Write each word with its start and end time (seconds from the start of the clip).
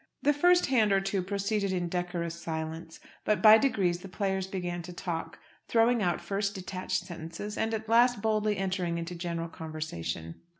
The 0.23 0.33
first 0.33 0.65
hand 0.65 0.91
or 0.91 0.99
two 0.99 1.21
proceeded 1.21 1.71
in 1.71 1.87
decorous 1.87 2.33
silence. 2.33 2.99
But 3.23 3.39
by 3.39 3.59
degrees 3.59 3.99
the 3.99 4.07
players 4.09 4.47
began 4.47 4.81
to 4.81 4.91
talk, 4.93 5.37
throwing 5.67 6.01
out 6.01 6.19
first 6.19 6.55
detached 6.55 7.05
sentences, 7.05 7.55
and 7.55 7.71
at 7.71 7.87
last 7.87 8.19
boldly 8.19 8.57
entering 8.57 8.97
into 8.97 9.13
general 9.13 9.47
conversation. 9.47 10.41